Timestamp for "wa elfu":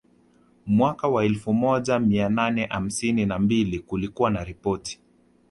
1.07-1.53